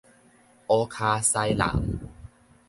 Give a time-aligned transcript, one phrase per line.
[0.65, 1.99] 烏跤西淋